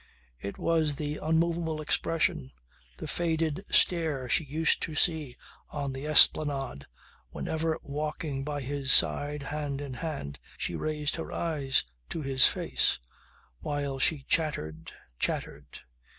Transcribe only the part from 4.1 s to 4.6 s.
she